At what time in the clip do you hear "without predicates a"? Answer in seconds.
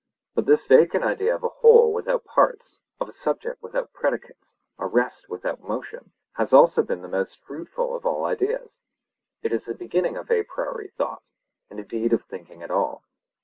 3.61-4.87